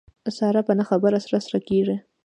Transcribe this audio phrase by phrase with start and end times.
[0.37, 1.97] ساره په نه خبره سره سره کېږي.